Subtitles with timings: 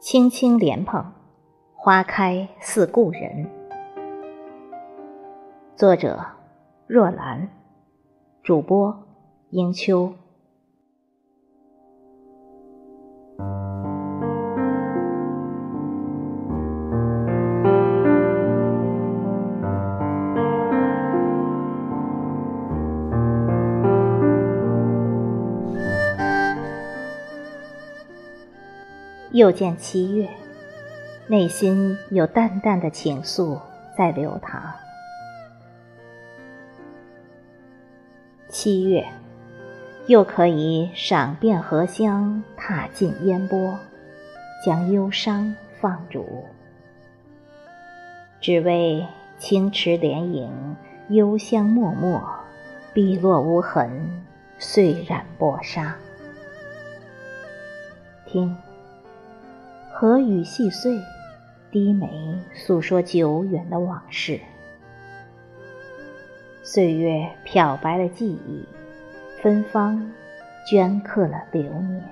[0.00, 1.12] 青青莲蓬，
[1.74, 3.46] 花开似故人。
[5.76, 6.24] 作者：
[6.86, 7.50] 若兰，
[8.42, 8.98] 主播：
[9.50, 10.14] 英秋。
[29.32, 30.28] 又见七月，
[31.28, 33.60] 内心有淡淡的情愫
[33.96, 34.60] 在流淌。
[38.48, 39.06] 七月，
[40.06, 43.78] 又可以赏遍荷香，踏尽烟波，
[44.66, 46.44] 将忧伤放逐，
[48.40, 49.06] 只为
[49.38, 50.76] 清池莲影，
[51.08, 52.20] 幽香脉脉，
[52.92, 54.24] 碧落无痕，
[54.58, 55.94] 碎染薄纱。
[58.26, 58.56] 听。
[60.00, 60.98] 和雨细碎，
[61.70, 62.08] 低眉
[62.54, 64.40] 诉说久远的往事。
[66.62, 68.64] 岁月漂白了记忆，
[69.42, 70.10] 芬芳
[70.66, 72.02] 镌刻了流年。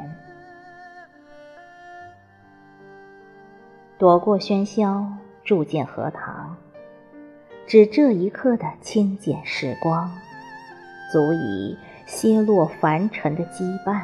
[3.97, 5.11] 躲过喧嚣，
[5.42, 6.59] 住进荷塘，
[7.66, 10.11] 只这一刻的清简时光，
[11.11, 14.03] 足以歇落凡尘的羁绊。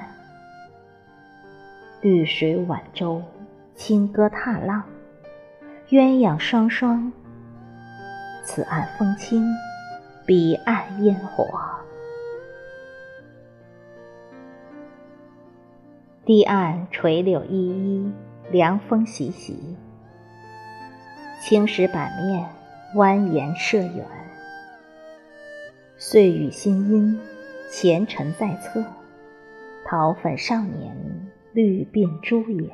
[2.00, 3.20] 绿水晚舟。
[3.74, 4.84] 轻歌踏浪，
[5.88, 7.12] 鸳鸯双双。
[8.44, 9.44] 此岸风轻，
[10.24, 11.44] 彼岸烟火。
[16.24, 18.12] 堤岸垂柳依依，
[18.50, 19.76] 凉风习习。
[21.42, 22.48] 青石板面，
[22.94, 24.06] 蜿蜒涉远。
[25.98, 27.20] 碎雨新音，
[27.70, 28.84] 前尘在侧。
[29.84, 30.96] 桃粉少年，
[31.52, 32.70] 绿鬓朱颜。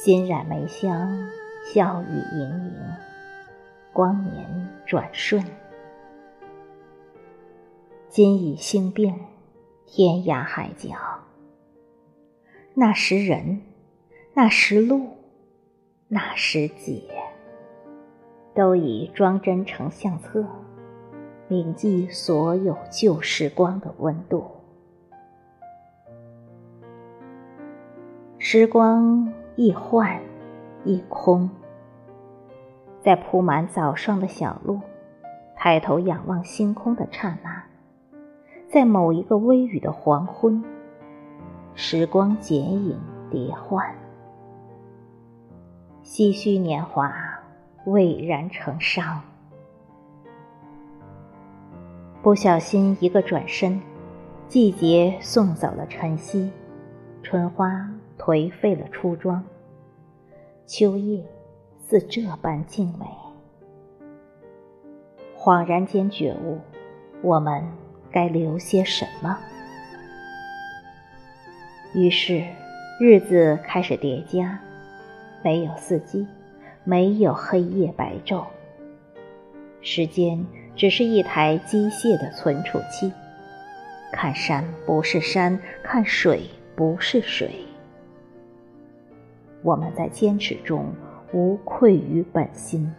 [0.00, 1.28] 新染梅香，
[1.64, 2.72] 笑语盈盈，
[3.92, 5.44] 光年转瞬。
[8.08, 9.18] 今已星变，
[9.86, 10.90] 天涯海角。
[12.74, 13.60] 那时人，
[14.34, 15.16] 那时路，
[16.06, 17.02] 那时节，
[18.54, 20.46] 都已装帧成相册，
[21.48, 24.46] 铭记所有旧时光的温度。
[28.38, 29.28] 时光。
[29.60, 30.20] 一幻，
[30.84, 31.50] 一空。
[33.02, 34.80] 在铺满早霜的小路，
[35.56, 37.64] 抬头仰望星空的刹那，
[38.68, 40.62] 在某一个微雨的黄昏，
[41.74, 43.00] 时光剪影
[43.32, 43.84] 叠换，
[46.04, 47.12] 唏嘘年华
[47.84, 49.20] 蔚然成伤。
[52.22, 53.82] 不小心一个转身，
[54.46, 56.48] 季节送走了晨曦，
[57.24, 57.90] 春花。
[58.28, 59.42] 颓废了初妆，
[60.66, 61.24] 秋叶
[61.80, 63.06] 似这般静美。
[65.34, 66.58] 恍然间觉悟，
[67.22, 67.64] 我们
[68.12, 69.38] 该留些什么？
[71.94, 72.44] 于是，
[73.00, 74.60] 日子开始叠加，
[75.42, 76.26] 没有四季，
[76.84, 78.44] 没有黑夜白昼，
[79.80, 80.44] 时间
[80.76, 83.10] 只是一台机械的存储器。
[84.12, 86.42] 看山不是山，看水
[86.76, 87.64] 不是水。
[89.62, 90.92] 我们在坚持中
[91.32, 92.94] 无愧于本心，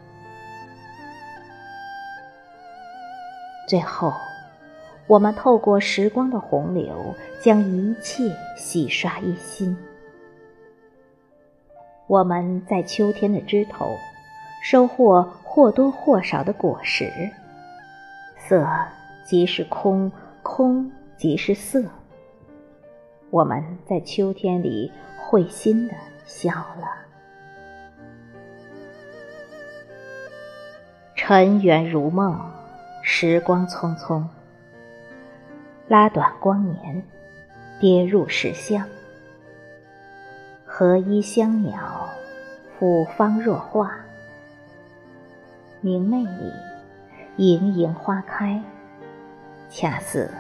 [3.67, 4.13] 最后，
[5.07, 9.75] 我们透过时光的洪流，将一切洗刷一新。
[12.07, 13.95] 我们在秋天的枝头，
[14.61, 17.09] 收获或多或少的果实。
[18.37, 18.67] 色
[19.25, 20.11] 即是空，
[20.43, 21.83] 空即是色。
[23.29, 25.93] 我们在秋天里会心的。
[26.29, 26.87] 笑了，
[31.15, 32.39] 尘缘如梦，
[33.03, 34.23] 时光匆匆，
[35.87, 37.03] 拉短光年，
[37.79, 38.85] 跌入石巷。
[40.63, 42.07] 荷衣香鸟，
[42.79, 43.91] 抚芳若画。
[45.81, 46.53] 明媚里，
[47.37, 48.61] 盈盈花开，
[49.67, 50.31] 恰似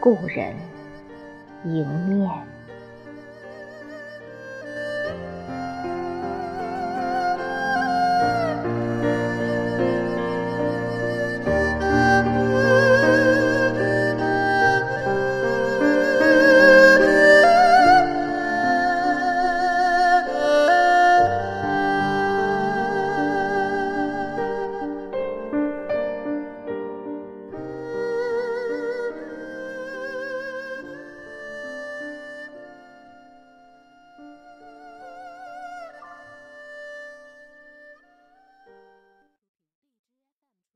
[0.00, 0.52] 故人
[1.64, 2.28] 迎面。